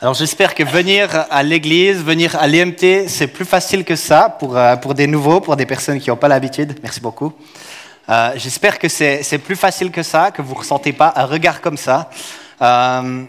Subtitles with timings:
[0.00, 4.56] Alors j'espère que venir à l'église, venir à l'IMT, c'est plus facile que ça pour,
[4.56, 6.78] euh, pour des nouveaux, pour des personnes qui n'ont pas l'habitude.
[6.84, 7.32] Merci beaucoup.
[8.08, 11.60] Euh, j'espère que c'est plus facile que ça, que vous ne ressentez pas un regard
[11.60, 12.10] comme ça.
[12.62, 13.24] Euh,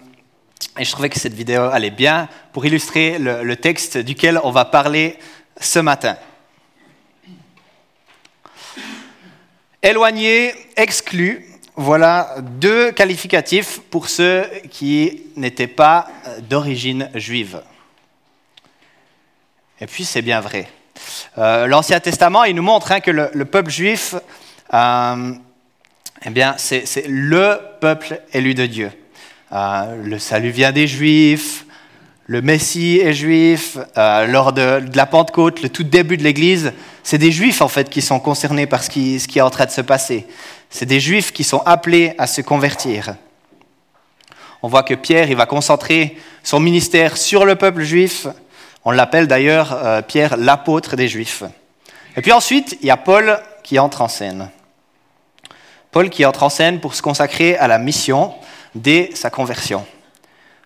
[0.77, 4.51] et je trouvais que cette vidéo allait bien pour illustrer le, le texte duquel on
[4.51, 5.17] va parler
[5.59, 6.17] ce matin.
[9.81, 11.48] Éloigné, exclu,
[11.79, 16.07] voilà deux qualificatifs pour ceux qui n'étaient pas
[16.49, 17.61] d'origine juive.
[19.79, 20.67] Et puis c'est bien vrai.
[21.37, 24.13] Euh, L'Ancien Testament, il nous montre hein, que le, peuple juif,
[24.73, 25.33] euh,
[26.25, 28.91] eh bien, c'est le peuple élu de Dieu.
[29.53, 31.65] Euh, le salut vient des Juifs,
[32.29, 33.79] le Messie est juif.
[33.97, 38.03] lors de, la Pentecôte, le tout début de l'Église, c'est des Juifs en fait qui
[38.03, 40.27] sont concernés par ce qui, ce qui est en train de se passer.
[40.69, 43.15] C'est des juifs qui sont appelés à se convertir.
[44.61, 48.27] On voit que Pierre, il va concentrer son ministère sur le peuple juif.
[48.85, 51.41] On l'appelle d'ailleurs euh, Pierre l'apôtre des juifs.
[52.15, 54.49] Et puis ensuite, il y a Paul qui entre en scène.
[55.89, 58.35] Paul qui entre en scène pour se consacrer à la mission
[58.75, 59.83] dès sa conversion.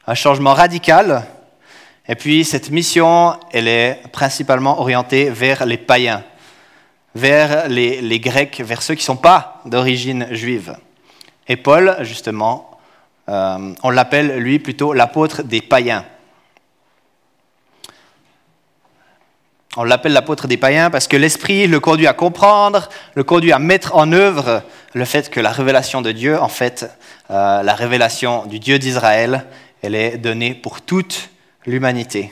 [0.05, 1.23] Un changement radical.
[2.07, 6.23] Et puis cette mission, elle est principalement orientée vers les païens,
[7.15, 10.75] vers les, Grecs, vers ceux qui ne sont pas d'origine juive.
[11.47, 12.77] Et Paul, justement,
[13.29, 16.05] euh, on l'appelle lui plutôt l'apôtre des païens.
[19.77, 23.59] On l'appelle l'apôtre des païens parce que l'Esprit le conduit à comprendre, le conduit à
[23.59, 24.61] mettre en œuvre
[24.93, 26.91] le fait que la révélation de Dieu, en fait,
[27.31, 29.45] euh, la révélation du Dieu d'Israël,
[29.81, 31.29] elle est donnée pour toute
[31.65, 32.31] l'humanité.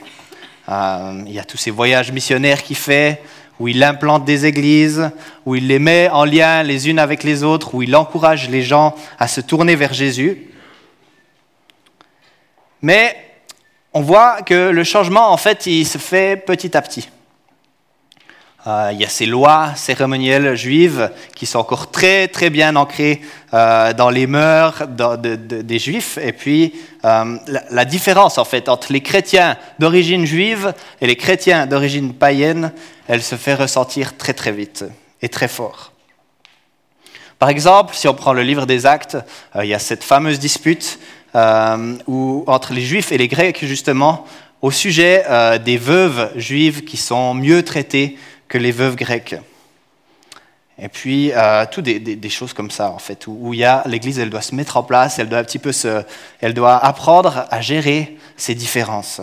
[0.68, 3.22] Euh, il y a tous ces voyages missionnaires qu'il fait,
[3.58, 5.10] où il implante des églises,
[5.46, 8.62] où il les met en lien les unes avec les autres, où il encourage les
[8.62, 10.48] gens à se tourner vers Jésus.
[12.80, 13.16] Mais
[13.92, 17.08] on voit que le changement, en fait, il se fait petit à petit.
[18.64, 23.20] Euh, il y a ces lois cérémonielles juives qui sont encore très très bien ancrées
[23.54, 26.16] euh, dans les mœurs des juifs.
[26.22, 26.72] Et puis
[27.04, 27.38] euh,
[27.70, 32.72] la, différence en fait entre les chrétiens d'origine juive et les chrétiens d'origine païenne,
[33.08, 34.84] elle se fait ressentir très très vite
[35.22, 35.90] et très fort.
[37.40, 39.16] Par exemple, si on prend le livre des Actes,
[39.56, 41.00] il y a cette fameuse dispute
[41.34, 44.24] entre les juifs et les grecs justement
[44.60, 45.24] au sujet
[45.64, 48.16] des veuves juives qui sont mieux traitées
[48.52, 49.36] que les veuves grecques.
[50.78, 54.42] Et puis, euh, tout des, choses comme ça, en fait, où, il l'Église, elle doit
[54.42, 56.02] se mettre en place, elle doit un petit peu se,
[56.42, 59.22] elle doit apprendre à gérer ces différences.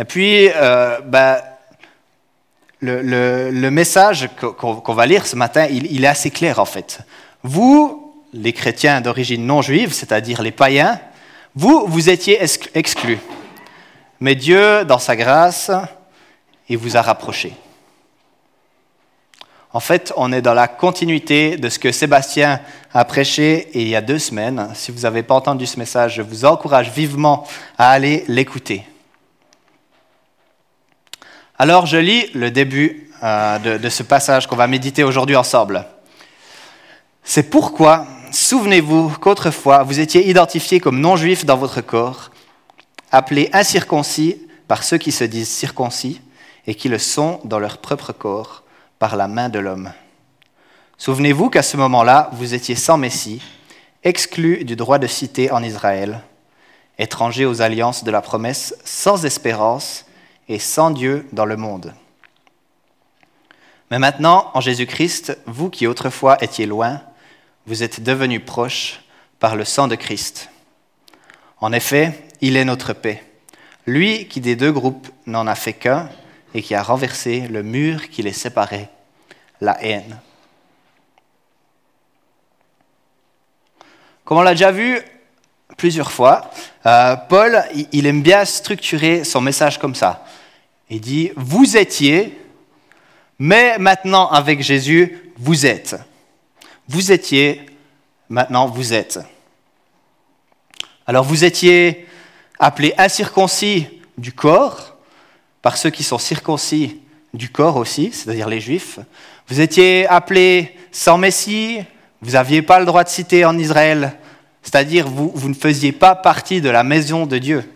[0.00, 1.40] Et puis, euh, bah,
[2.80, 6.98] le, message qu'on va lire ce matin, il, il, est assez clair, en fait.
[7.44, 11.00] Vous, les chrétiens d'origine non juive, c'est-à-dire les païens,
[11.54, 12.42] vous, vous étiez
[12.74, 13.20] exclus.
[14.18, 15.70] Mais Dieu, dans sa grâce,
[16.68, 17.54] et vous a rapproché.
[19.72, 22.60] En fait, on est dans la continuité de ce que Sébastien
[22.94, 24.70] a prêché il y a deux semaines.
[24.74, 27.46] Si vous n'avez pas entendu ce message, je vous encourage vivement
[27.76, 28.84] à aller l'écouter.
[31.58, 35.84] Alors, je lis le début euh, de, de ce passage qu'on va méditer aujourd'hui ensemble.
[37.22, 42.30] C'est pourquoi, souvenez-vous qu'autrefois, vous étiez identifiés comme non-juifs dans votre corps,
[43.12, 46.20] appelés incirconcis par ceux qui se disent circoncis
[46.66, 48.62] et qui le sont dans leur propre corps
[48.98, 49.92] par la main de l'homme.
[50.98, 53.42] Souvenez-vous qu'à ce moment-là, vous étiez sans Messie,
[54.02, 56.22] exclus du droit de cité en Israël,
[56.98, 60.06] étrangers aux alliances de la promesse, sans espérance
[60.48, 61.92] et sans Dieu dans le monde.
[63.90, 67.02] Mais maintenant, en Jésus-Christ, vous qui autrefois étiez loin,
[67.66, 69.02] vous êtes devenus proches
[69.38, 70.50] par le sang de Christ.
[71.60, 73.22] En effet, il est notre paix.
[73.86, 76.08] Lui qui des deux groupes n'en a fait qu'un,
[76.54, 78.88] et qui a renversé le mur qui les séparait,
[79.60, 80.18] la haine.
[84.24, 85.00] Comme on l'a déjà vu
[85.76, 86.50] plusieurs fois,
[86.86, 87.62] euh, Paul,
[87.92, 90.24] il aime bien structurer son message comme ça.
[90.88, 92.38] Il dit, vous étiez,
[93.38, 95.96] mais maintenant avec Jésus, vous êtes.
[96.88, 97.66] Vous étiez,
[98.28, 99.20] maintenant vous êtes.
[101.06, 102.06] Alors vous étiez
[102.58, 103.86] appelé incirconcis
[104.18, 104.95] du corps,
[105.66, 107.00] par ceux qui sont circoncis
[107.34, 109.00] du corps aussi, c'est-à-dire les juifs.
[109.48, 111.80] Vous étiez appelés sans Messie,
[112.22, 114.16] vous n'aviez pas le droit de citer en Israël,
[114.62, 117.68] c'est-à-dire vous, ne faisiez pas partie de la maison de Dieu.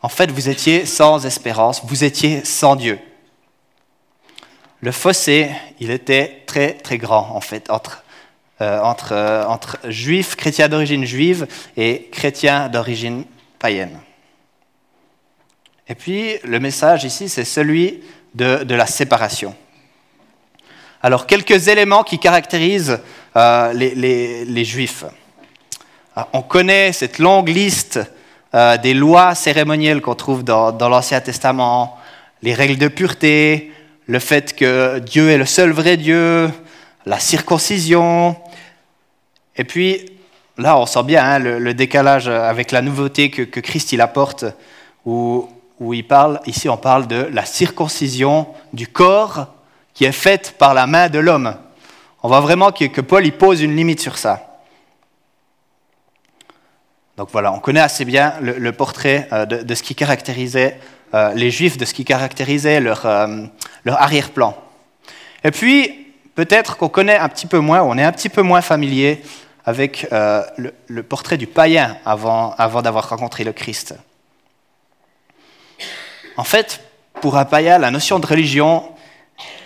[0.00, 2.98] En fait, vous étiez sans espérance, vous étiez sans Dieu.
[4.80, 8.02] Le fossé, il était très très grand en fait entre
[8.62, 8.80] euh,
[9.12, 11.46] euh, entre juifs, chrétiens d'origine juive
[11.76, 13.26] et chrétiens d'origine
[13.58, 14.00] païenne.
[15.90, 18.00] Et puis, le message ici, c'est celui
[18.36, 19.56] de, la séparation.
[21.02, 23.00] Alors, quelques éléments qui caractérisent
[23.34, 25.04] euh, les, juifs.
[26.14, 27.98] Alors, on connaît cette longue liste
[28.54, 31.98] euh, des lois cérémonielles qu'on trouve dans, l'Ancien Testament,
[32.40, 33.72] les règles de pureté,
[34.06, 36.52] le fait que Dieu est le seul vrai Dieu,
[37.04, 38.36] la circoncision.
[39.56, 40.06] Et puis,
[40.56, 44.44] là, on sent bien hein, le, décalage avec la nouveauté que, que Christ il apporte,
[45.04, 45.48] où,
[45.80, 49.46] où il parle, ici on parle de la circoncision du corps
[49.94, 51.56] qui est faite par la main de l'homme.
[52.22, 54.46] On voit vraiment que, Paul il pose une limite sur ça.
[57.16, 60.78] Donc voilà, on connaît assez bien le, portrait euh, de, ce qui caractérisait
[61.12, 63.44] euh, les Juifs, de ce qui caractérisait leur, euh,
[63.84, 64.56] leur arrière-plan.
[65.44, 68.62] Et puis, peut-être qu'on connaît un petit peu moins, on est un petit peu moins
[68.62, 69.22] familier
[69.66, 73.94] avec le, portrait du païen avant d'avoir rencontré le Christ.
[76.36, 76.80] En fait,
[77.20, 78.84] pour païen, la notion de religion,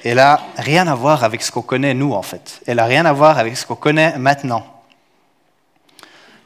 [0.04, 2.60] elle n'a rien à voir avec ce qu'on connaît nous, en fait.
[2.66, 4.66] Elle n'a rien à voir avec ce qu'on connaît maintenant.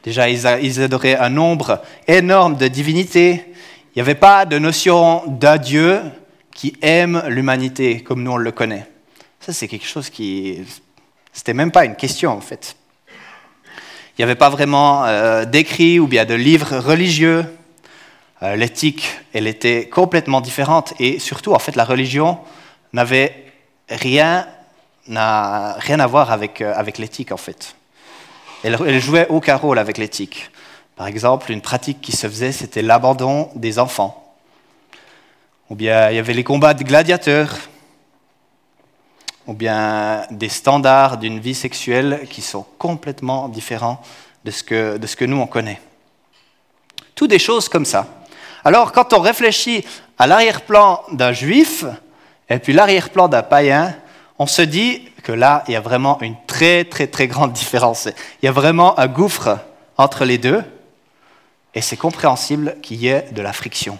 [0.03, 3.43] Déjà, ils adoraient un nombre énorme de divinités.
[3.87, 6.01] Il n'y avait pas de notion d'un Dieu
[6.53, 8.85] qui aime l'humanité comme nous on le connaît.
[9.39, 10.63] Ça, c'est quelque chose qui.
[11.33, 12.75] C'était même pas une question, en fait.
[13.07, 17.45] Il n'y avait pas vraiment euh, d'écrits ou bien de livres religieux.
[18.41, 20.93] Euh, L'éthique, elle était complètement différente.
[20.99, 22.39] Et surtout, en fait, la religion
[22.93, 23.45] n'avait
[23.89, 24.47] rien,
[25.15, 27.75] à voir avec, euh, avec l'éthique, en fait.
[28.63, 30.51] Elle, jouait aucun rôle avec l'éthique.
[30.95, 34.35] Par exemple, une pratique qui se faisait, c'était l'abandon des enfants.
[35.69, 37.57] Ou bien il y avait les combats de gladiateurs.
[39.47, 44.01] Ou bien des standards d'une vie sexuelle qui sont complètement différents
[44.43, 45.81] de ce que, nous on connaît.
[47.15, 48.18] Tout des choses comme ça.
[48.69, 49.83] Alors, quand on réfléchit
[50.19, 51.85] à l'arrière-plan d'un juif
[52.51, 53.95] et puis l'arrière-plan d'un païen,
[54.37, 58.07] on se dit que là, il y a vraiment une très, très, très grande différence.
[58.43, 59.57] Il y a vraiment un gouffre
[59.97, 60.63] entre les deux,
[61.73, 63.97] et c'est compréhensible qu'il y ait de la friction.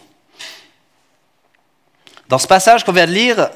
[2.27, 3.50] Dans ce passage qu'on vient de lire,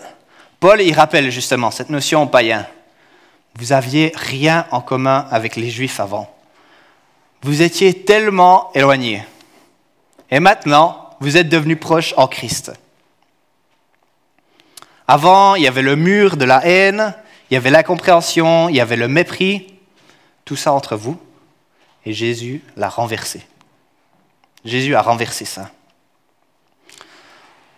[0.60, 2.66] Paul y rappelle justement cette notion païen.
[3.60, 6.36] Vous aviez rien en commun avec les Juifs avant.
[7.44, 9.24] Vous étiez tellement éloignés.
[10.32, 12.74] Et maintenant, vous êtes devenus proches en Christ.
[15.08, 17.16] Avant, il y avait le mur de la haine,
[17.50, 19.74] il y avait l'incompréhension, il y avait le mépris,
[20.44, 21.18] tout ça entre vous,
[22.06, 23.48] et Jésus l'a renversé.
[24.66, 25.72] Jésus a renversé ça.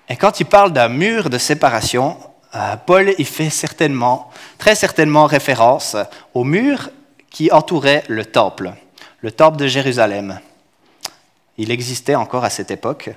[0.09, 2.17] Et quand il parle d'un mur de séparation,
[2.55, 5.95] euh, Paul y fait certainement, très certainement référence
[6.33, 6.89] au mur
[7.29, 8.73] qui entourait le temple,
[9.21, 10.39] le temple de Jérusalem.
[11.57, 13.09] Il existait encore à cette époque,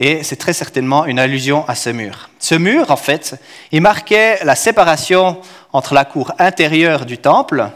[0.00, 2.30] et c'est très certainement une allusion à ce mur.
[2.38, 3.40] Ce mur, en fait,
[3.70, 5.40] il marquait la séparation
[5.72, 7.68] entre la cour intérieure du temple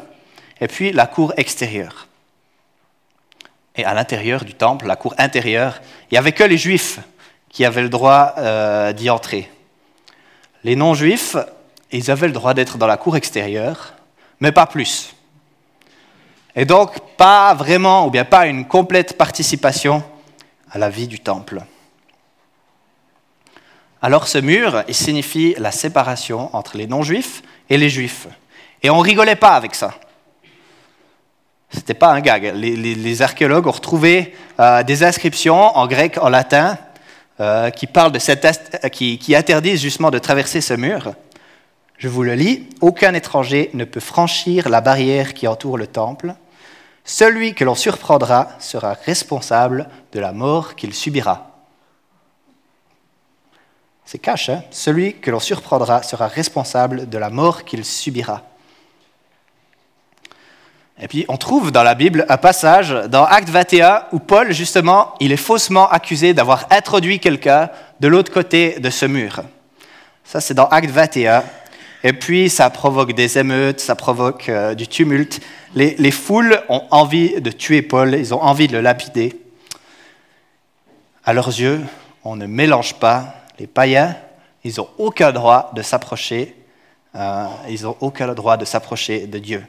[0.60, 2.08] et puis la cour extérieure.
[3.76, 6.98] Et à l'intérieur du temple, la cour intérieure, il n'y avait que les juifs
[7.48, 9.48] qui avaient le droit euh, d'y entrer.
[10.64, 11.36] Les non-juifs,
[11.92, 13.94] ils avaient le droit d'être dans la cour extérieure,
[14.40, 15.14] mais pas plus.
[16.58, 20.02] Et donc, pas vraiment, ou bien pas une complète participation
[20.72, 21.60] à la vie du temple.
[24.02, 28.26] Alors ce mur, il signifie la séparation entre les non-juifs et les juifs.
[28.82, 29.94] Et on rigolait pas avec ça.
[31.70, 32.52] C'était pas un gag.
[32.56, 36.76] Les, archéologues ont retrouvé euh, des inscriptions en grec, en latin,
[37.38, 41.14] euh, qui parlent de cette, qui, qui interdisent justement de traverser ce mur.
[41.98, 42.68] Je vous le lis.
[42.80, 46.34] Aucun étranger ne peut franchir la barrière qui entoure le temple.
[47.08, 51.52] Celui que l'on surprendra sera responsable de la mort qu'il subira.
[54.04, 54.62] C'est cash, hein?
[54.70, 58.42] Celui que l'on surprendra sera responsable de la mort qu'il subira.
[61.00, 65.14] Et puis on trouve dans la Bible un passage dans Acte 21 où Paul, justement,
[65.18, 69.44] il est faussement accusé d'avoir introduit quelqu'un de l'autre côté de ce mur.
[70.24, 71.42] Ça, c'est dans Acte 21.
[72.04, 75.40] Et puis ça provoque des émeutes, ça provoque euh, du tumulte.
[75.74, 79.36] Les, les, foules ont envie de tuer Paul, ils ont envie de le lapider.
[81.24, 81.80] À leurs yeux,
[82.24, 84.16] on ne mélange pas les païens,
[84.64, 86.54] ils n'ont aucun droit de s'approcher,
[87.16, 89.64] euh, ils n'ont aucun droit de s'approcher de Dieu.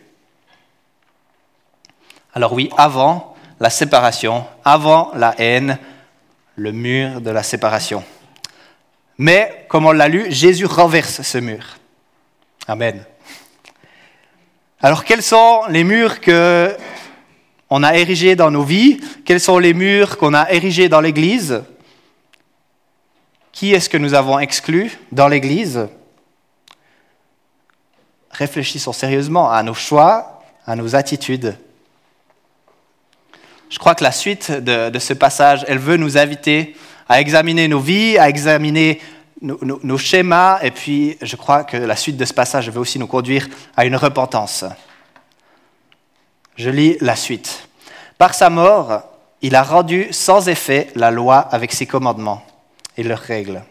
[2.33, 5.79] Alors oui, avant la séparation, avant la haine,
[6.55, 8.03] le mur de la séparation.
[9.17, 11.78] Mais, comme on l'a lu, Jésus renverse ce mur.
[12.69, 13.03] Amen.
[14.79, 16.77] Alors quels sont les murs que
[17.67, 19.01] on a érigés dans nos vies?
[19.25, 21.63] Quels sont les murs qu'on a érigés dans l'Église?
[23.51, 25.87] Qui est-ce que nous avons exclu dans l'Église?
[28.29, 31.57] Réfléchissons sérieusement à nos choix, à nos attitudes.
[33.71, 36.75] Je crois que la suite de, ce passage, elle veut nous inviter
[37.07, 39.01] à examiner nos vies, à examiner
[39.41, 43.07] nos, schémas, et puis je crois que la suite de ce passage veut aussi nous
[43.07, 44.65] conduire à une repentance.
[46.55, 47.69] Je lis la suite.
[48.17, 49.03] Par sa mort,
[49.41, 52.45] il a rendu sans effet la loi avec ses commandements
[52.97, 53.63] et leurs règles,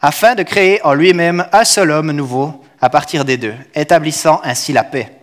[0.00, 4.72] afin de créer en lui-même un seul homme nouveau à partir des deux, établissant ainsi
[4.72, 5.22] la paix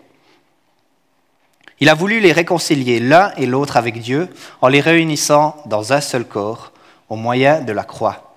[1.81, 4.27] il a voulu les réconcilier l'un et l'autre avec Dieu
[4.61, 6.73] en les réunissant dans un seul corps
[7.07, 8.28] au moyen de la croix,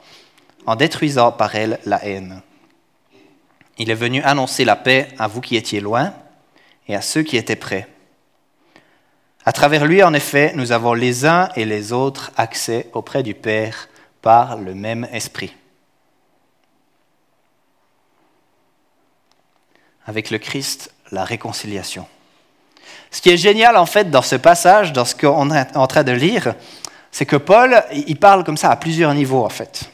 [0.66, 2.42] en détruisant par elle la haine.
[3.78, 6.12] Il est venu annoncer la paix à vous qui étiez loin
[6.88, 7.88] et à ceux qui étaient près.
[9.45, 13.35] À travers lui, en effet, nous avons les uns et les autres accès auprès du
[13.35, 13.88] Père
[14.21, 15.52] par le même esprit.
[20.07, 22.07] Avec le Christ, la réconciliation.
[23.11, 26.04] Ce qui est génial en fait dans ce passage, dans ce qu'on est en train
[26.04, 26.54] de lire,
[27.11, 29.90] c'est que Paul, il parle comme ça à plusieurs niveaux en fait.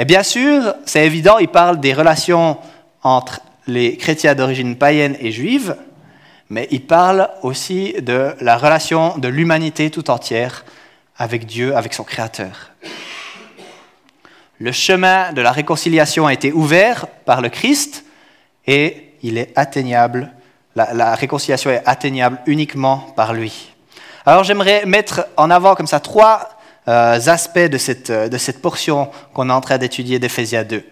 [0.00, 2.56] Et bien sûr, c'est évident, il parle des relations
[3.02, 5.76] entre les chrétiens d'origine païenne et juive,
[6.48, 10.64] mais il parle aussi de la relation de l'humanité tout entière
[11.18, 12.70] avec Dieu, avec son Créateur.
[14.58, 18.06] Le chemin de la réconciliation a été ouvert par le Christ
[18.66, 20.32] et il est atteignable
[20.76, 23.74] la, réconciliation est atteignable uniquement par lui.
[24.24, 29.48] Alors j'aimerais mettre en avant comme ça trois aspects de cette, de cette portion qu'on
[29.48, 30.84] est en train d'étudier d'Éphésiens 2.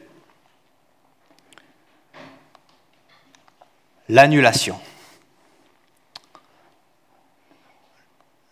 [4.11, 4.79] L'annulation.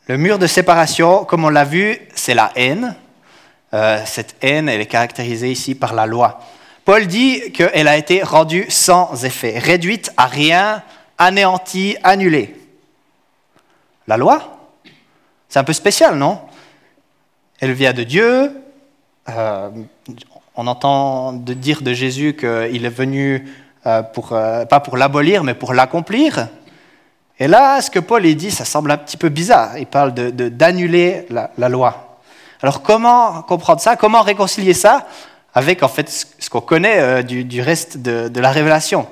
[0.09, 2.95] Le mur de séparation, comme on l'a vu, c'est la haine.
[3.75, 6.39] Euh, cette haine, elle est caractérisée ici par la loi.
[6.85, 10.85] Paul dit qu'elle a été rendue sans effet, réduite à rien
[11.19, 12.55] anéanti, annulé.
[14.07, 14.69] La loi?
[15.49, 16.41] C'est un peu spécial, non?
[17.59, 18.53] Elle vient de Dieu.
[19.31, 19.71] Euh,
[20.57, 23.49] on entend de dire de Jésus qu'il est venu
[23.87, 26.49] euh, pour, euh, pas pour l'abolir, mais pour l'accomplir.
[27.39, 29.79] Et là, ce que Paul dit, ça semble un petit peu bizarre.
[29.79, 32.19] Il parle d'annuler de, la, loi.
[32.63, 33.97] Alors comment comprendre ça?
[33.97, 35.07] Comment réconcilier ça
[35.55, 39.07] avec en fait ce qu'on connaît du, reste de, de la révélation?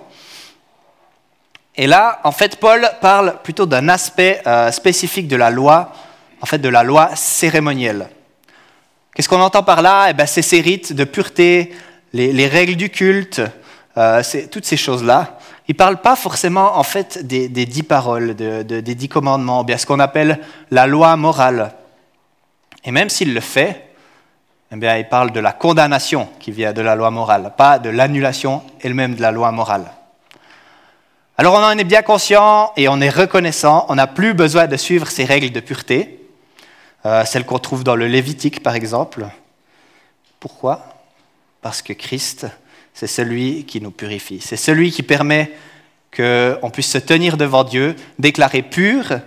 [1.76, 5.92] Et là, en fait, Paul parle plutôt d'un aspect spécifique de la loi,
[6.40, 8.08] en fait, de la loi cérémonielle.
[9.14, 10.09] Qu'est-ce qu'on entend par là?
[10.11, 11.73] Eh ben, C'est ces rites de pureté,
[12.12, 13.40] les, règles du culte,
[13.97, 15.38] euh, toutes ces choses-là.
[15.68, 19.87] Il ne parle pas forcément, en fait, des, dix paroles, des dix commandements, bien ce
[19.87, 20.40] qu'on appelle
[20.71, 21.73] la loi morale.
[22.85, 23.94] Et même s'il le fait,
[24.73, 27.90] eh bien, il parle de la condamnation qui vient de la loi morale, pas de
[27.90, 29.87] l'annulation elle-même de la loi morale.
[31.37, 34.76] Alors on en est bien conscient et on est reconnaissant, on n'a plus besoin de
[34.76, 36.24] suivre ces règles de pureté,
[37.06, 39.26] euh, celles qu'on trouve dans le Lévitique par exemple.
[40.40, 40.87] Pourquoi?
[41.62, 42.46] Parce que Christ,
[42.92, 45.52] c'est celui qui nous purifie, c'est celui qui permet
[46.14, 49.20] qu'on puisse se tenir devant Dieu, déclaré pur,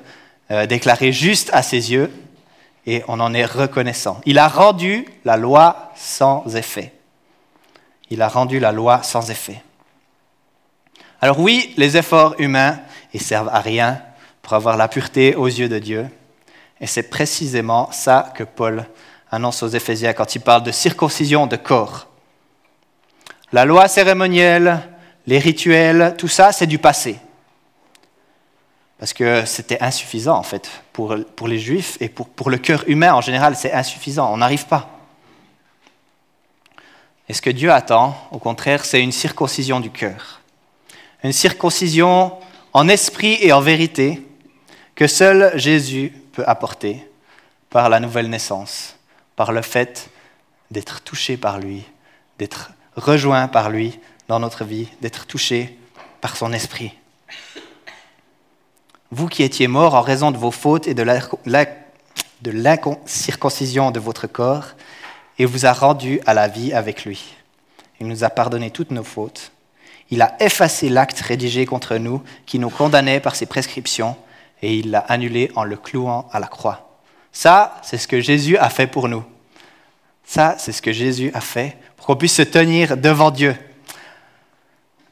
[0.52, 2.12] euh, déclaré juste à ses yeux,
[2.86, 4.22] et on en est reconnaissant.
[4.26, 6.94] Il a rendu la loi sans effet.
[8.10, 9.62] Il a rendu la loi sans effet.
[11.20, 12.80] Alors oui, les efforts humains,
[13.14, 14.02] ils servent à rien
[14.42, 16.08] pour avoir la pureté aux yeux de Dieu.
[16.80, 18.86] Et c'est précisément ça que Paul
[19.32, 22.08] annonce aux Éphésiens quand il parle de circoncision de corps.
[23.52, 24.82] La loi cérémonielle,
[25.26, 27.18] les rituels, tout ça, c'est du passé.
[29.00, 32.84] Parce que c'était insuffisant, en fait, pour, pour les Juifs et pour, pour le cœur
[32.88, 34.90] humain en général, c'est insuffisant, on n'arrive pas.
[37.30, 40.42] Et ce que Dieu attend, au contraire, c'est une circoncision du cœur
[41.24, 42.34] une circoncision
[42.74, 44.22] en esprit et en vérité
[44.96, 46.14] que seul Jésus
[46.46, 47.10] apporter
[47.70, 48.96] par la nouvelle naissance,
[49.36, 50.10] par le fait
[50.72, 51.84] d'être touché par lui,
[52.40, 55.78] d'être rejoint par lui dans notre vie, d'être touché
[56.22, 56.94] par son esprit.
[59.12, 61.04] Vous qui étiez morts en raison de vos fautes et de
[62.46, 64.66] l'incirconcision de votre corps,
[65.40, 67.36] et vous a rendu à la vie avec lui.
[68.00, 69.52] Il nous a pardonné toutes nos fautes
[70.10, 74.16] il a effacé l'acte rédigé contre nous qui nous condamnait par ses prescriptions
[74.62, 77.00] et il l'a annulé en le clouant à la croix.
[77.32, 79.24] Ça, c'est ce que Jésus a fait pour nous.
[80.26, 83.56] Ça, c'est ce que Jésus a fait pour qu'on puisse se tenir devant Dieu.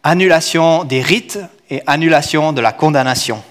[0.03, 3.43] annulation des rites et annulation de la condamnation.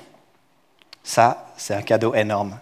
[1.02, 2.58] Ça, c'est un cadeau énorme.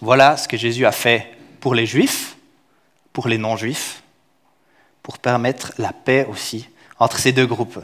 [0.00, 2.36] Voilà ce que Jésus a fait pour les juifs,
[3.12, 4.02] pour les non-juifs,
[5.02, 6.68] pour permettre la paix aussi
[6.98, 7.80] entre ces deux groupes.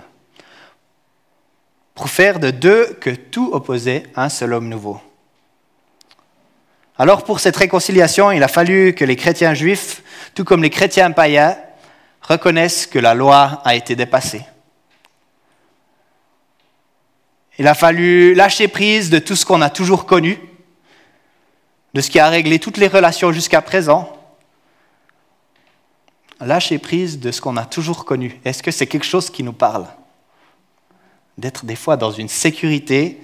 [1.97, 5.01] Pour faire de deux que tout opposait un seul homme nouveau.
[6.99, 10.03] Alors pour cette réconciliation, il a fallu que les chrétiens juifs,
[10.35, 11.57] tout comme les chrétiens païens,
[12.21, 14.45] reconnaissent que la loi a été dépassée.
[17.59, 20.39] Il a fallu lâcher prise de tout ce qu'on a toujours connu,
[21.95, 24.13] de ce qui a réglé toutes les relations jusqu'à présent.
[26.41, 28.39] Lâcher prise de ce qu'on a toujours connu.
[28.45, 29.87] Est-ce que c'est quelque chose qui nous parle?
[31.39, 33.21] D'être des fois dans une sécurité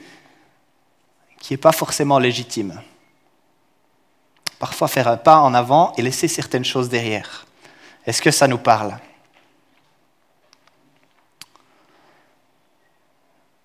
[1.38, 2.80] qui n'est pas forcément légitime.
[4.58, 7.46] Parfois faire un pas en avant et laisser certaines choses derrière.
[8.06, 8.96] Est-ce que ça nous parle?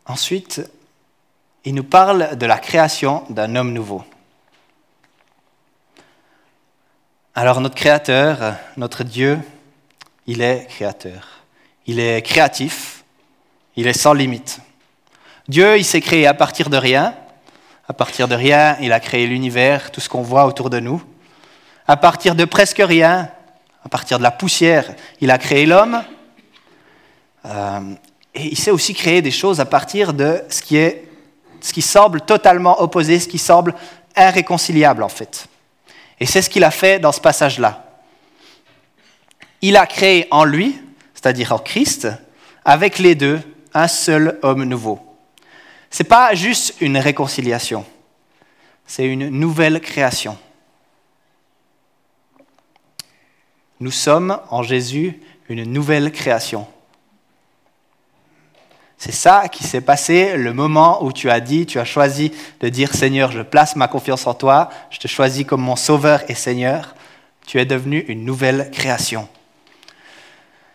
[0.05, 0.61] Ensuite,
[1.65, 4.03] il nous parle de la création d'un homme nouveau.
[7.35, 9.37] Alors notre Créateur, notre Dieu,
[10.25, 11.43] il est créateur.
[11.85, 12.96] Il est créatif.
[13.77, 14.59] Il est sans limite.
[15.47, 17.15] Dieu, il s'est créé à partir de rien.
[17.87, 21.01] À partir de rien, il a créé l'univers, tout ce qu'on voit autour de nous.
[21.87, 23.29] À partir de presque rien,
[23.85, 26.03] à partir de la poussière, il a créé l'homme.
[27.45, 27.93] Euh,
[28.33, 30.77] et il sait aussi créer des choses à partir de ce qui,
[31.61, 33.73] ce qui semble totalement opposé, ce qui semble
[34.17, 35.47] irréconciliable en fait.
[36.19, 37.85] Et c'est ce qu'il a fait dans ce passage-là.
[39.61, 40.81] Il a créé en lui,
[41.13, 42.07] c'est-à-dire en Christ,
[42.65, 43.39] avec les deux,
[43.77, 44.99] un seul homme nouveau.
[45.91, 47.85] Ce n'est pas juste une réconciliation,
[48.85, 50.37] c'est une nouvelle création.
[53.79, 55.19] Nous sommes en Jésus
[55.49, 56.67] une nouvelle création.
[58.97, 62.69] C'est ça qui s'est passé le moment où tu as dit, tu as choisi de
[62.69, 66.33] dire Seigneur, je place ma confiance en toi, je te choisis comme mon sauveur et
[66.33, 66.95] Seigneur.
[67.45, 69.29] Tu es devenu une nouvelle création.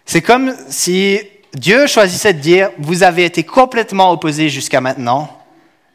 [0.06, 1.20] C'est comme si
[1.54, 5.38] Dieu choisissait de dire, vous avez été complètement opposés jusqu'à maintenant,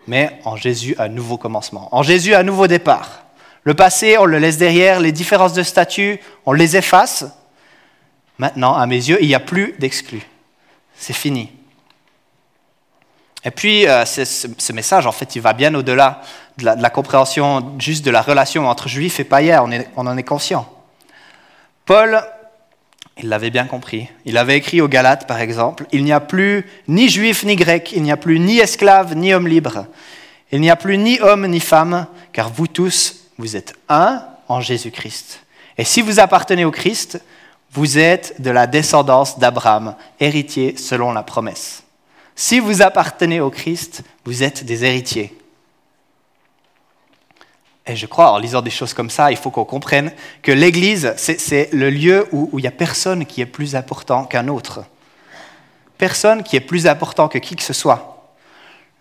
[0.06, 1.90] mais en Jésus, un nouveau commencement.
[1.92, 3.24] En Jésus, un nouveau départ.
[3.64, 7.26] Le passé, on le laisse derrière, les différences de statut, on les efface.
[8.38, 10.22] Maintenant, à mes yeux, il n'y a plus d'exclus.
[10.96, 11.52] C'est fini.
[13.44, 16.22] Et puis, euh, ce, message, en fait, il va bien au-delà
[16.58, 19.64] de, la, compréhension juste de la relation entre juifs et païens.
[19.64, 20.72] On, on en est conscient.
[21.86, 22.22] Paul,
[23.20, 24.08] il l'avait bien compris.
[24.26, 27.92] Il avait écrit aux Galates, par exemple, Il n'y a plus ni juif ni grec,
[27.96, 29.88] il n'y a plus ni esclave ni homme libre.
[30.52, 34.62] Il n'y a plus ni homme ni femme, car vous tous, vous êtes un en
[34.62, 35.42] Jésus-Christ.
[35.78, 37.22] Et si vous appartenez au Christ,
[37.72, 41.84] vous êtes de la descendance d'Abraham, héritier selon la promesse.
[42.36, 45.36] Si vous appartenez au Christ, vous êtes des héritiers.
[47.88, 51.14] Et je crois, en lisant des choses comme ça, il faut qu'on comprenne que l'Église,
[51.16, 54.84] c'est le lieu où, il n'y a personne qui est plus important qu'un autre.
[55.98, 58.34] Personne qui est plus important que qui que ce soit.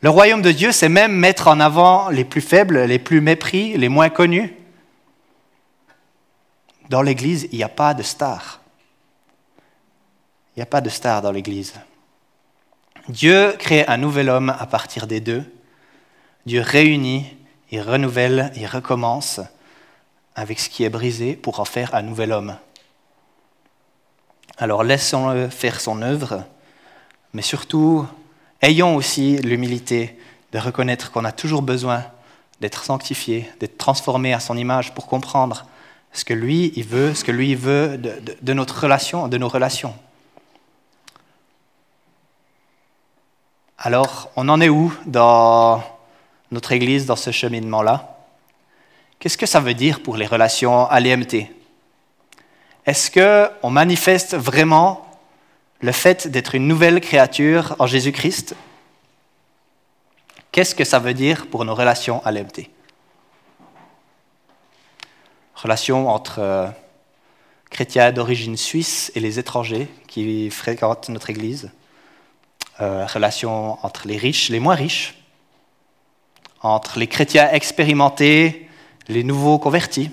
[0.02, 3.76] Le royaume de Dieu, c'est même mettre en avant les plus faibles, les plus mépris,
[3.76, 4.54] les moins connus.
[6.88, 8.60] Dans l'Église, il n'y a pas de star.
[10.54, 11.74] Il n'y a pas de star dans l'Église.
[13.08, 15.44] Dieu crée un nouvel homme à partir des deux.
[16.44, 17.35] Dieu réunit,
[17.70, 19.40] il renouvelle, il recommence
[20.34, 22.56] avec ce qui est brisé pour en faire un nouvel homme.
[24.58, 26.44] Alors laissons-le faire son œuvre,
[27.32, 28.06] mais surtout,
[28.62, 30.18] ayons aussi l'humilité
[30.52, 32.04] de reconnaître qu'on a toujours besoin
[32.60, 35.66] d'être sanctifié, d'être transformé à son image pour comprendre
[36.12, 39.36] ce que lui, il veut, ce que lui, il veut de, de notre relation, de
[39.36, 39.94] nos relations.
[43.76, 45.82] Alors, on en est où dans
[46.50, 48.16] notre Église, dans ce cheminement-là.
[49.18, 51.48] Qu'est-ce que ça veut dire pour les relations à l'EMT
[52.84, 55.06] Est-ce qu'on manifeste vraiment
[55.80, 58.54] le fait d'être une nouvelle créature en Jésus-Christ?
[60.52, 62.70] Qu'est-ce que ça veut dire pour nos relations à l'EMT
[65.54, 66.68] Relations entre euh,
[67.70, 71.70] chrétiens d'origine suisse et les étrangers qui fréquentent notre Église.
[72.80, 75.14] Euh, relation entre les riches, les moins riches,
[76.74, 78.68] entre les chrétiens expérimentés,
[79.08, 80.10] les nouveaux convertis,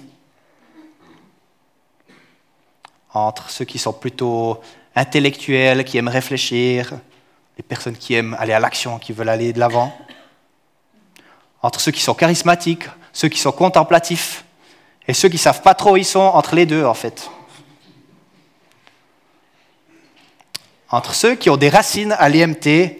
[3.13, 4.61] entre ceux qui sont plutôt
[4.95, 6.93] intellectuels, qui aiment réfléchir,
[7.57, 9.95] les personnes qui aiment aller à l'action, qui veulent aller de l'avant,
[11.61, 14.45] entre ceux qui sont charismatiques, ceux qui sont contemplatifs,
[15.07, 17.29] et ceux qui ne savent pas trop où ils sont entre les deux, en fait.
[20.93, 22.99] entre ceux qui ont des racines à l'IMT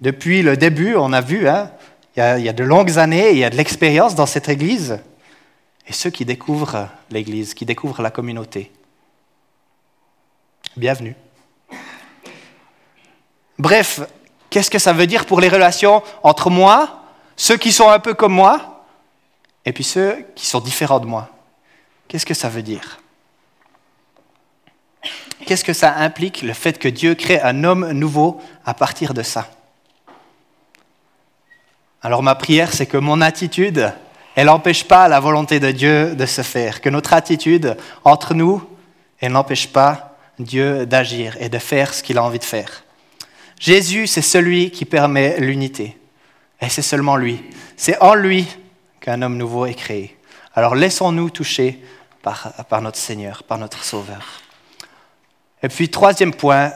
[0.00, 1.72] depuis le début, on a vu, hein,
[2.16, 4.98] il, y a, de longues années, il y a de l'expérience dans cette Église,
[5.86, 8.70] et ceux qui découvrent l'Église, qui découvrent la communauté.
[10.76, 11.16] Bienvenue.
[13.58, 14.00] Bref,
[14.50, 17.02] qu'est-ce que ça veut dire pour les relations entre moi,
[17.36, 18.84] ceux qui sont un peu comme moi,
[19.64, 21.30] et puis ceux qui sont différents de moi?
[22.06, 23.00] Qu'est-ce que ça veut dire?
[25.46, 29.22] Qu'est-ce que ça implique, le fait que Dieu crée un homme nouveau à partir de
[29.22, 29.50] ça?
[32.04, 33.90] Alors ma prière, c'est que mon attitude,
[34.34, 38.62] elle n'empêche pas la volonté de Dieu de se faire, que notre attitude entre nous,
[39.20, 42.84] elle n'empêche pas Dieu d'agir et de faire ce qu'il a envie de faire.
[43.58, 45.96] Jésus, c'est celui qui permet l'unité.
[46.60, 47.42] Et c'est seulement lui.
[47.74, 48.46] C'est en lui
[49.00, 50.14] qu'un homme nouveau est créé.
[50.54, 51.82] Alors laissons-nous toucher
[52.20, 54.42] par, par, notre Seigneur, par notre Sauveur.
[55.62, 56.70] Et puis, troisième point,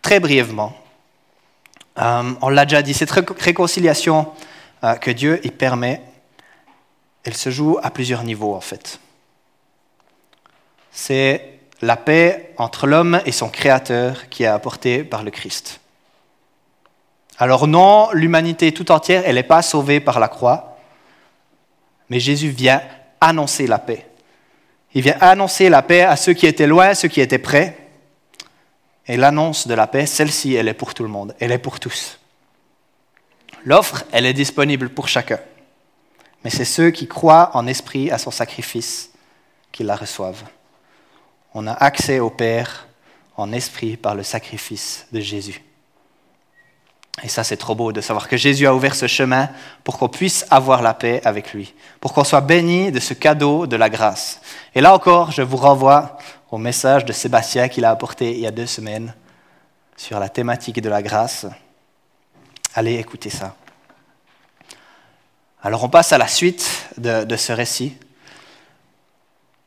[0.00, 0.74] très brièvement,
[1.98, 4.32] euh, on l'a déjà dit, cette réconciliation
[4.84, 6.02] euh, que Dieu y permet,
[7.24, 8.98] elle se joue à plusieurs niveaux en fait.
[10.90, 15.80] C'est la paix entre l'homme et son Créateur qui est apportée par le Christ.
[17.38, 20.78] Alors non, l'humanité tout entière, elle n'est pas sauvée par la croix,
[22.08, 22.82] mais Jésus vient
[23.20, 24.06] annoncer la paix.
[24.94, 27.78] Il vient annoncer la paix à ceux qui étaient loin, ceux qui étaient près.
[29.06, 31.80] Et l'annonce de la paix, celle-ci, elle est pour tout le monde, elle est pour
[31.80, 32.18] tous.
[33.64, 35.38] L'offre, elle est disponible pour chacun.
[36.44, 39.10] Mais c'est ceux qui croient en esprit à son sacrifice
[39.70, 40.44] qui la reçoivent.
[41.54, 42.88] On a accès au Père
[43.36, 45.62] en esprit par le sacrifice de Jésus.
[47.22, 49.50] Et ça, c'est trop beau de savoir que Jésus a ouvert ce chemin
[49.84, 53.66] pour qu'on puisse avoir la paix avec lui, pour qu'on soit béni de ce cadeau
[53.66, 54.40] de la grâce.
[54.74, 56.16] Et là encore, je vous renvoie
[56.50, 59.14] au message de Sébastien qu'il a apporté il y a deux semaines
[59.96, 61.46] sur la thématique de la grâce.
[62.74, 63.54] Allez écouter ça.
[65.62, 67.96] Alors on passe à la suite de, de ce récit.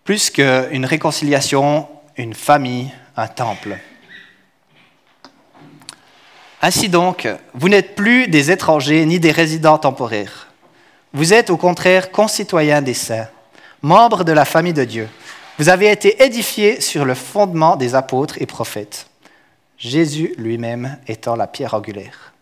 [0.03, 1.87] Plus qu'une réconciliation,
[2.17, 3.77] une famille, un temple.
[6.61, 10.47] Ainsi donc, vous n'êtes plus des étrangers ni des résidents temporaires.
[11.13, 13.27] Vous êtes au contraire concitoyens des saints,
[13.81, 15.07] membres de la famille de Dieu.
[15.57, 19.07] Vous avez été édifiés sur le fondement des apôtres et prophètes,
[19.77, 22.34] Jésus lui-même étant la pierre angulaire.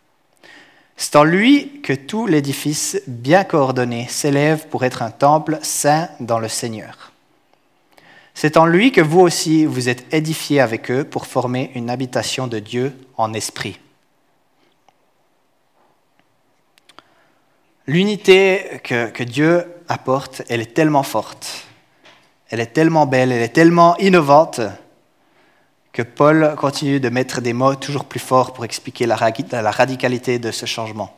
[1.03, 6.39] C'est en lui que tout l'édifice bien coordonné s'élève pour être un temple saint dans
[6.39, 7.11] le Seigneur.
[8.33, 12.47] C'est en lui que vous aussi vous êtes édifiés avec eux pour former une habitation
[12.47, 13.77] de Dieu en esprit.
[17.85, 21.65] L'unité que, Dieu apporte, elle est tellement forte,
[22.49, 24.61] elle est tellement belle, elle est tellement innovante
[25.93, 30.49] que Paul continue de mettre des mots toujours plus forts pour expliquer la, radicalité de
[30.49, 31.15] ce changement.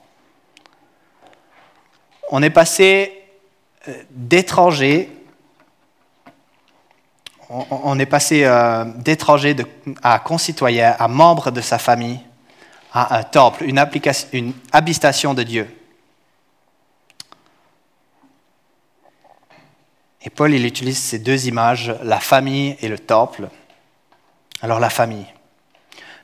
[2.30, 3.24] On est passé
[3.88, 5.10] euh, d'étrangers,
[7.50, 8.84] on est passé euh,
[10.04, 12.20] à concitoyens, à membres de sa famille,
[12.92, 13.82] à un temple, une,
[14.34, 15.74] une habitation de Dieu.
[20.22, 23.48] Et Paul, il utilise ces deux images, la famille et le temple.
[24.62, 25.26] Alors la famille.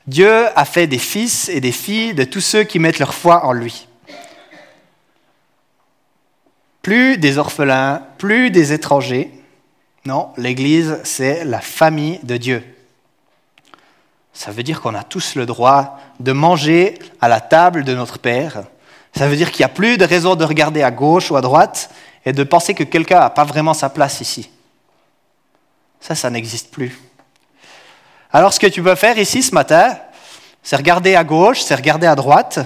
[0.07, 3.45] Dieu a fait des fils et des filles de tous ceux qui mettent leur foi
[3.45, 3.87] en lui.
[6.81, 9.31] Plus des orphelins, plus des étrangers.
[10.05, 12.63] Non, l'Église, c'est la famille de Dieu.
[14.33, 18.17] Ça veut dire qu'on a tous le droit de manger à la table de notre
[18.17, 18.63] Père.
[19.15, 21.41] Ça veut dire qu'il n'y a plus de raison de regarder à gauche ou à
[21.41, 21.91] droite
[22.25, 24.49] et de penser que quelqu'un n'a pas vraiment sa place ici.
[25.99, 26.97] Ça, ça n'existe plus.
[28.33, 29.97] Alors ce que tu peux faire ici ce matin,
[30.63, 32.59] c'est regarder à gauche, c'est regarder à droite.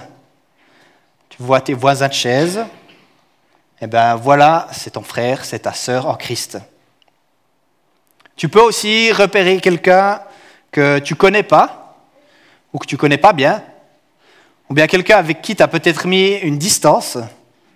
[1.30, 2.64] Tu vois tes voisins de chaise.
[3.82, 6.60] Eh bien voilà, c'est ton frère, c'est ta sœur en Christ.
[8.36, 10.22] Tu peux aussi repérer quelqu'un
[10.72, 11.86] que tu connais pas
[12.76, 13.64] ou que tu connais pas bien,
[14.70, 17.18] ou bien quelqu'un avec qui tu as peut-être mis une distance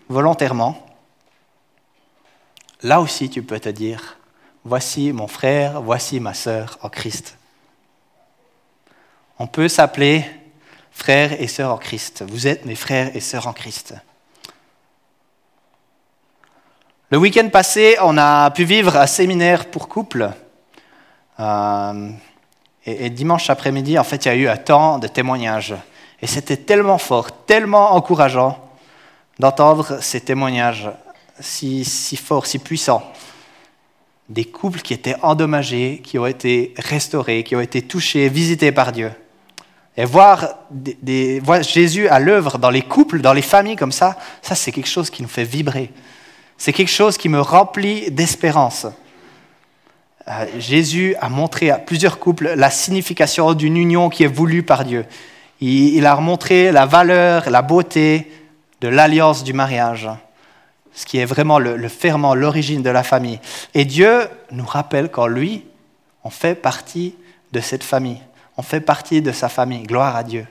[0.10, 0.86] volontairement.
[2.84, 4.18] Là aussi, tu peux te dire,
[4.66, 7.39] voici mon frère, voici ma sœur en Christ.
[9.42, 10.26] On peut s'appeler
[10.92, 12.26] frères et sœurs en Christ.
[12.28, 13.96] Vous êtes mes frères et sœurs en Christ.
[17.10, 20.30] Le week-end passé, on a pu vivre un séminaire pour couples.
[21.40, 22.10] Euh,
[22.86, 25.74] et, dimanche après-midi, en fait, il y a eu un temps de témoignage.
[26.22, 28.70] Et c'était tellement fort, tellement encourageant
[29.40, 30.90] d'entendre ces témoignages
[31.40, 33.10] si, si fort, si puissant.
[34.28, 38.92] Des couples qui étaient endommagés, qui ont été restaurés, qui ont été touchés, visités par
[38.92, 39.12] Dieu.
[40.00, 40.48] Et voir,
[41.44, 44.88] voir Jésus à l'œuvre dans les couples, dans les familles comme ça, ça c'est quelque
[44.88, 45.92] chose qui nous fait vibrer.
[46.58, 48.88] C'est quelque chose qui me remplit d'espérance.
[50.30, 54.86] Euh, Jésus a montré à plusieurs couples la signification d'une union qui est voulue par
[54.86, 55.06] Dieu.
[55.60, 58.32] Il, a montré la valeur, la beauté
[58.80, 60.08] de l'alliance du mariage,
[60.94, 63.42] ce qui est vraiment le ferment, l'origine de la famille.
[63.74, 65.66] Et Dieu nous rappelle qu'en lui,
[66.24, 67.16] on fait partie
[67.52, 68.22] de cette famille.
[68.60, 69.84] On fait partie de sa famille.
[69.84, 70.46] Gloire à Dieu.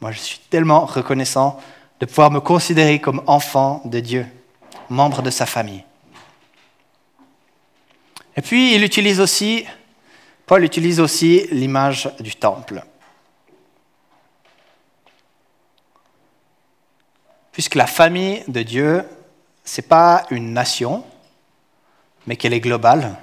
[0.00, 1.60] Moi, je suis tellement reconnaissant
[2.00, 4.26] de pouvoir me considérer comme enfant de Dieu,
[4.88, 5.84] membre de sa famille.
[8.38, 9.66] Et puis, il utilise aussi,
[10.46, 12.82] Paul utilise aussi l'image du temple.
[17.52, 19.04] Puisque la famille de Dieu,
[19.62, 21.04] ce n'est pas une nation,
[22.26, 23.18] mais qu'elle est globale.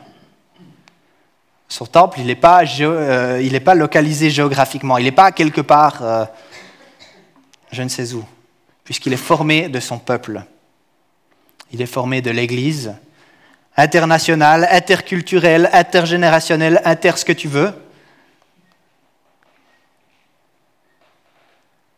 [1.74, 6.24] Son temple, il n'est pas, euh, pas, localisé géographiquement, il n'est pas quelque part, euh,
[7.72, 8.24] je ne sais où,
[8.84, 10.44] puisqu'il est formé de son peuple.
[11.72, 12.94] Il est formé de l'Église,
[13.76, 17.74] international, interculturel, intergénérationnel, inter ce que tu veux.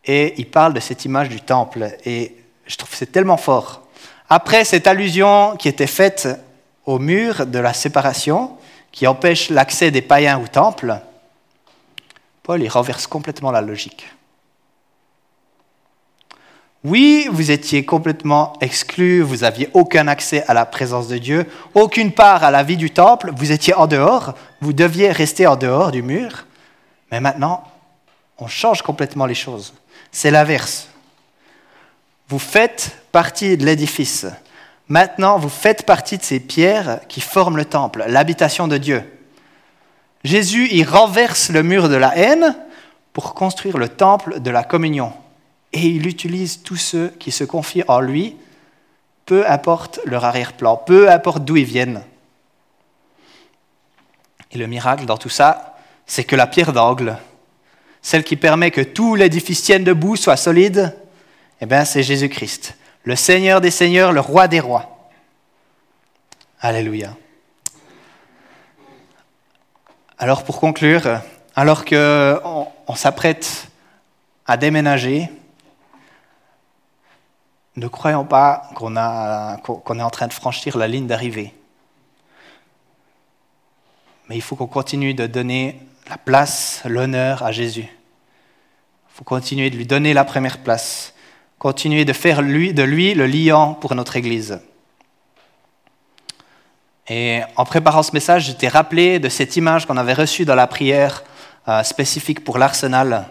[0.05, 1.97] Et il parle de cette image du temple.
[2.05, 3.85] Et je trouve c'est tellement fort.
[4.29, 6.29] Après cette allusion qui était faite
[6.85, 8.57] au mur de la séparation,
[8.95, 10.97] qui empêche l'accès des païens au temple,
[12.43, 14.07] Paul y renverse complètement la logique.
[16.85, 22.13] Oui, vous étiez complètement exclus, vous n'aviez aucun accès à la présence de Dieu, aucune
[22.13, 25.91] part à la vie du temple, vous étiez en dehors, vous deviez rester en dehors
[25.91, 26.45] du mur.
[27.11, 27.65] Mais maintenant,
[28.37, 29.73] on change complètement les choses.
[30.09, 30.87] C'est l'inverse.
[32.29, 34.25] Vous faites partie de l'édifice.
[34.87, 39.03] Maintenant, vous faites partie de ces pierres qui forment le temple, l'habitation de Dieu.
[40.23, 42.55] Jésus y renverse le mur de la haine
[43.13, 45.13] pour construire le temple de la communion
[45.75, 48.37] et il utilise tous ceux qui se confient en lui,
[49.25, 52.01] peu importe leur arrière-plan, peu importe d'où ils viennent.
[54.51, 57.17] Et le miracle dans tout ça, c'est que la pierre d'angle,
[58.01, 60.95] celle qui permet que tout l'édifice tienne debout, soit solide,
[61.59, 65.09] eh bien, c'est Jésus-Christ, le Seigneur des Seigneurs, le Roi des Rois.
[66.59, 67.15] Alléluia.
[70.17, 71.21] Alors pour conclure,
[71.55, 73.67] alors qu'on on, s'apprête
[74.47, 75.29] à déménager,
[77.75, 81.53] ne croyons pas qu'on est en train de franchir la ligne d'arrivée.
[84.27, 87.87] Mais il faut qu'on continue de donner la place, l'honneur à Jésus.
[87.87, 91.13] Il faut continuer de lui donner la première place,
[91.59, 94.59] continuer de faire de lui le liant pour notre Église.
[97.07, 100.67] Et en préparant ce message, j'étais rappelé de cette image qu'on avait reçue dans la
[100.67, 101.23] prière
[101.67, 103.25] euh, spécifique pour l'arsenal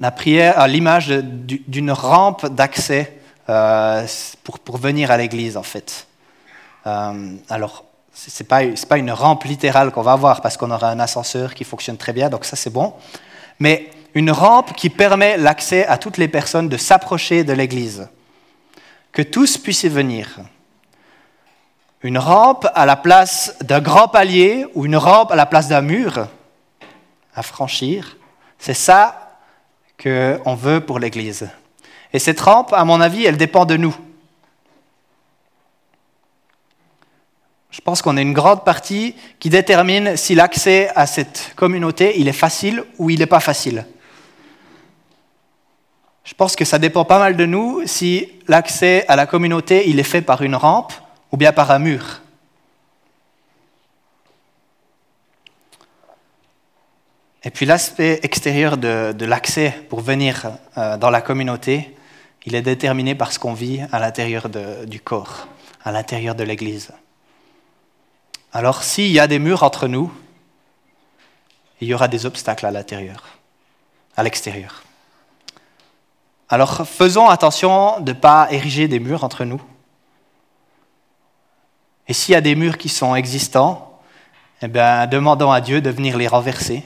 [0.00, 4.06] la prière à l'image d'une rampe d'accès euh,
[4.44, 6.06] pour, pour, venir à l'église, en fait.
[6.86, 10.90] Euh, alors, ce n'est pas, pas, une rampe littérale qu'on va avoir parce qu'on aura
[10.90, 12.94] un ascenseur qui fonctionne très bien, donc ça c'est bon.
[13.58, 18.08] Mais une rampe qui permet l'accès à toutes les personnes de s'approcher de l'église.
[19.12, 20.40] Que tous puissent y venir.
[22.02, 25.82] Une rampe à la place d'un grand palier ou une rampe à la place d'un
[25.82, 26.28] mur
[27.34, 28.16] à franchir.
[28.58, 29.38] C'est ça
[30.00, 31.48] qu'on veut pour l'Église.
[32.12, 33.96] Et cette rampe, à mon avis, elle dépend de nous.
[37.70, 42.26] Je pense qu'on a une grande partie qui détermine si l'accès à cette communauté, il
[42.26, 43.84] est facile ou il n'est pas facile.
[46.28, 49.98] Je pense que ça dépend pas mal de nous si l'accès à la communauté, il
[49.98, 50.92] est fait par une rampe
[51.32, 52.20] ou bien par un mur.
[57.44, 61.96] Et puis l'aspect extérieur de, l'accès pour venir euh, dans la communauté,
[62.44, 65.48] il est déterminé par ce qu'on vit à l'intérieur du corps,
[65.82, 66.92] à l'intérieur de l'Église.
[68.52, 70.12] Alors s'il y a des murs entre nous,
[71.80, 73.24] il y aura des obstacles à l'intérieur,
[74.14, 74.82] à l'extérieur.
[76.48, 79.60] Alors faisons attention de ne pas ériger des murs entre nous.
[82.06, 84.00] Et s'il y a des murs qui sont existants,
[84.62, 86.84] eh bien, demandons à Dieu de venir les renverser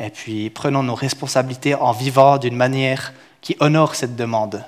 [0.00, 4.64] et puis prenons nos responsabilités en vivant d'une manière qui honore cette demande.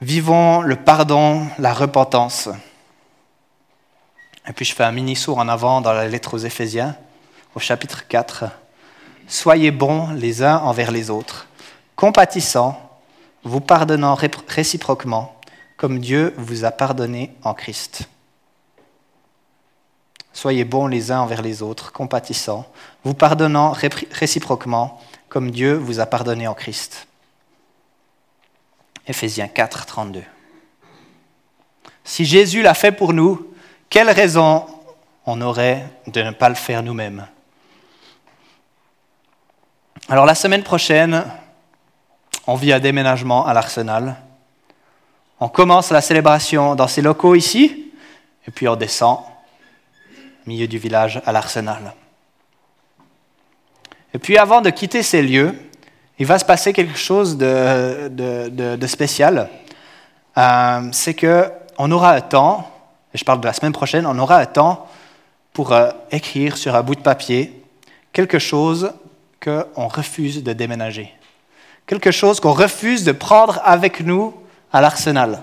[0.00, 2.48] Vivons le pardon, la repentance.
[4.48, 6.96] Et puis je fais un mini saut en avant dans la lettre aux Éphésiens,
[7.54, 8.44] au chapitre 4.
[9.26, 11.48] Soyez bons les uns envers les autres,
[11.96, 12.78] compatissants,
[13.44, 14.16] vous pardonnant
[14.48, 15.38] réciproquement,
[15.76, 18.08] comme Dieu vous a pardonné en Christ.
[20.32, 22.66] Soyez bons les uns envers les autres, compatissants,
[23.04, 23.74] vous pardonnant
[24.12, 27.06] réciproquement, comme Dieu vous a pardonné en Christ.
[29.06, 30.22] Éphésiens 4, 32.
[32.04, 33.52] Si Jésus l'a fait pour nous,
[33.90, 34.66] quelle raison
[35.26, 37.26] on aurait de ne pas le faire nous-mêmes?
[40.08, 41.24] Alors la semaine prochaine,
[42.46, 44.16] on vit un déménagement à l'Arsenal.
[45.38, 47.92] On commence la célébration dans ces locaux ici,
[48.46, 51.94] et puis on descend au milieu du village à l'Arsenal.
[54.12, 55.54] Et puis avant de quitter ces lieux,
[56.18, 59.48] il va se passer quelque chose de, spécial.
[60.36, 62.68] Euh, c'est qu'on aura un temps,
[63.14, 64.88] et je parle de la semaine prochaine, on aura un temps
[65.52, 67.62] pour euh, écrire sur un bout de papier
[68.12, 68.92] quelque chose
[69.42, 71.12] qu'on refuse de déménager.
[71.86, 74.34] Quelque chose qu'on refuse de prendre avec nous
[74.72, 75.42] à l'arsenal.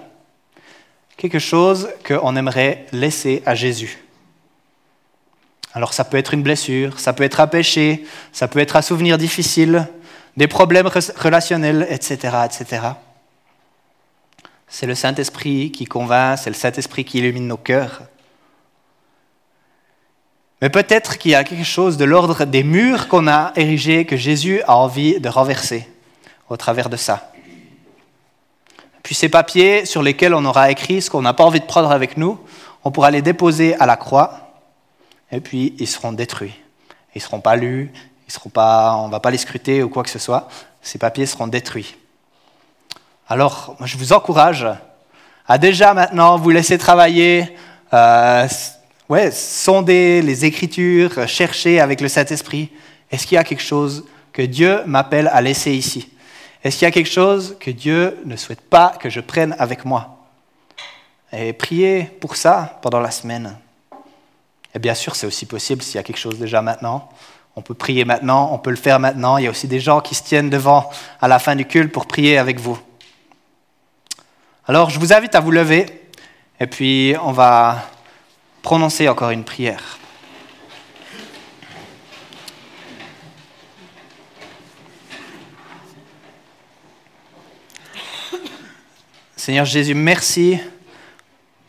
[1.18, 4.00] Quelque chose qu'on aimerait laisser à Jésus.
[5.74, 8.82] Alors ça peut être une blessure, ça peut être un péché, ça peut être un
[8.82, 9.88] souvenir difficile,
[10.38, 12.38] des problèmes relationnels, etc.
[12.46, 12.82] etc.
[14.68, 18.04] C'est le Saint-Esprit qui convainc, c'est le Saint-Esprit qui illumine nos cœurs.
[20.62, 24.18] Mais peut-être qu'il y a quelque chose de l'ordre des murs qu'on a érigés que
[24.18, 25.88] Jésus a envie de renverser
[26.50, 27.32] au travers de ça.
[29.04, 31.92] Puis ces papiers sur lesquels on aura écrit ce qu'on n'a pas envie de prendre
[31.92, 32.40] avec nous,
[32.84, 34.52] on pourra les déposer à la croix
[35.32, 36.56] et puis ils seront détruits.
[37.16, 37.92] Ils ne seront pas lus,
[38.28, 40.48] ils seront pas, on ne va pas les scruter ou quoi que ce soit.
[40.82, 41.96] Ces papiers seront détruits.
[43.28, 44.68] Alors, je vous encourage
[45.48, 47.56] à déjà maintenant vous laisser travailler,
[47.94, 48.48] euh,
[49.10, 52.70] ouais, sonder les Écritures, chercher avec le Saint-Esprit.
[53.12, 56.10] Est-ce qu'il y a quelque chose que Dieu m'appelle à laisser ici?
[56.64, 59.84] Est-ce qu'il y a quelque chose que Dieu ne souhaite pas que je prenne avec
[59.84, 60.18] moi?
[61.34, 63.58] Et priez pour ça pendant la semaine.
[64.76, 67.10] Et bien sûr, c'est aussi possible s'il y a quelque chose déjà maintenant.
[67.56, 69.38] On peut prier maintenant, on peut le faire maintenant.
[69.38, 71.92] Il y a aussi des gens qui se tiennent devant à la fin du culte
[71.92, 72.80] pour prier avec vous.
[74.68, 75.88] Alors, je vous invite à vous lever
[76.60, 77.84] et puis on va
[78.62, 80.00] prononcer encore une prière.
[89.36, 90.60] Seigneur Jésus, merci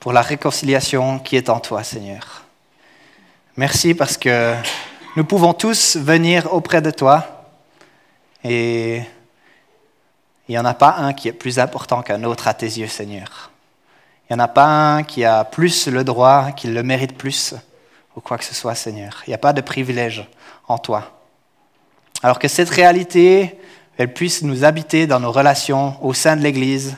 [0.00, 2.44] pour la réconciliation qui est en toi, Seigneur.
[3.56, 4.54] Merci parce que
[5.16, 7.46] nous pouvons tous venir auprès de toi
[8.44, 9.02] et
[10.48, 12.88] il n'y en a pas un qui est plus important qu'un autre à tes yeux,
[12.88, 13.49] Seigneur.
[14.30, 17.52] Il n'y en a pas un qui a plus le droit, qui le mérite plus,
[18.14, 19.24] ou quoi que ce soit, Seigneur.
[19.26, 20.24] Il n'y a pas de privilège
[20.68, 21.20] en toi.
[22.22, 23.58] Alors que cette réalité,
[23.98, 26.96] elle puisse nous habiter dans nos relations au sein de l'Église,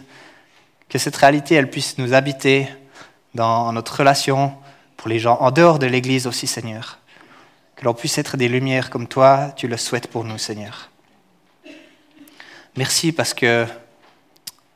[0.90, 2.68] que cette réalité, elle puisse nous habiter
[3.34, 4.52] dans notre relation
[4.98, 6.98] pour les gens en dehors de l'Église aussi, Seigneur.
[7.76, 10.90] Que l'on puisse être des lumières comme toi, tu le souhaites pour nous, Seigneur.
[12.76, 13.64] Merci parce que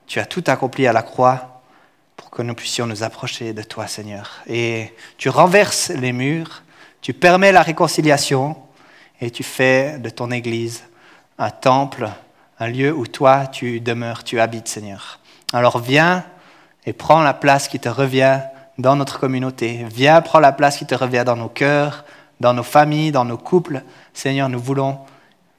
[0.06, 1.55] tu as tout accompli à la croix
[2.30, 4.42] que nous puissions nous approcher de toi, Seigneur.
[4.46, 6.62] Et tu renverses les murs,
[7.00, 8.56] tu permets la réconciliation
[9.20, 10.84] et tu fais de ton Église
[11.38, 12.08] un temple,
[12.58, 15.20] un lieu où toi tu demeures, tu habites, Seigneur.
[15.52, 16.24] Alors viens
[16.86, 18.40] et prends la place qui te revient
[18.78, 19.86] dans notre communauté.
[19.90, 22.04] Viens, prends la place qui te revient dans nos cœurs,
[22.40, 23.82] dans nos familles, dans nos couples.
[24.12, 24.98] Seigneur, nous voulons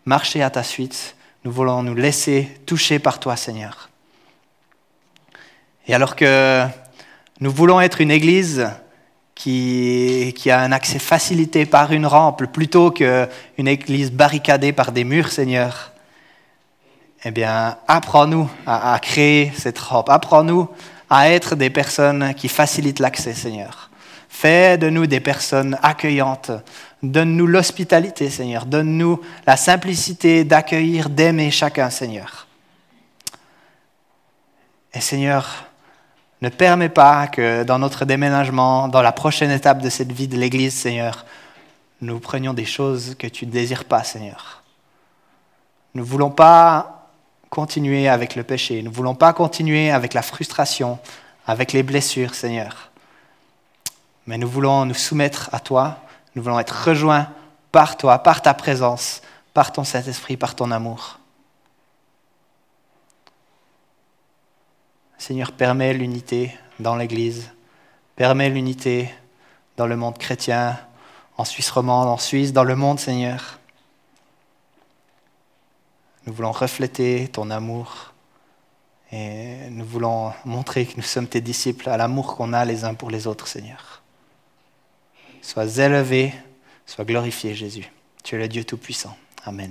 [0.05, 1.15] marcher à ta suite.
[1.43, 3.86] Nous voulons nous laisser toucher par toi, Seigneur.
[5.87, 6.65] Et alors que
[7.39, 8.67] nous voulons être une église
[9.35, 15.31] qui, a un accès facilité par une rampe plutôt qu'une église barricadée par des murs,
[15.31, 15.91] Seigneur,
[17.23, 20.09] eh bien, apprends-nous à, à créer cette rampe.
[20.09, 20.67] Apprends-nous
[21.09, 23.89] à être des personnes qui facilitent l'accès, Seigneur.
[24.29, 26.51] Fais de nous des personnes accueillantes.
[27.01, 28.65] Donne-nous l'hospitalité, Seigneur.
[28.65, 32.47] Donne-nous la simplicité d'accueillir, d'aimer chacun, Seigneur.
[34.93, 35.67] Et Seigneur,
[36.41, 40.37] ne permets pas que dans notre déménagement, dans la prochaine étape de cette vie de
[40.37, 41.25] l'Église, Seigneur,
[42.01, 44.61] nous prenions des choses que tu ne désires pas, Seigneur.
[45.95, 47.09] Nous ne voulons pas
[47.49, 48.81] continuer avec le péché.
[48.83, 50.99] Nous ne voulons pas continuer avec la frustration,
[51.47, 52.91] avec les blessures, Seigneur.
[54.27, 55.97] Mais nous voulons nous soumettre à toi.
[56.35, 57.27] Nous voulons être rejoints
[57.71, 59.21] par toi, par ta présence,
[59.53, 61.19] par ton Saint-Esprit, par ton amour.
[65.17, 67.49] Seigneur, permets l'unité dans l'Église,
[68.15, 69.09] permets l'unité
[69.75, 70.79] dans le monde chrétien,
[71.37, 73.59] en Suisse romande, en Suisse, dans le monde, Seigneur.
[76.25, 78.13] Nous voulons refléter ton amour
[79.11, 82.93] et nous voulons montrer que nous sommes tes disciples à l'amour qu'on a les uns
[82.93, 84.01] pour les autres, Seigneur.
[85.41, 86.33] sois élevé,
[86.85, 87.89] sois glorifié, Jésus.
[88.23, 89.17] Tu es le Dieu Tout-Puissant.
[89.45, 89.65] Amen.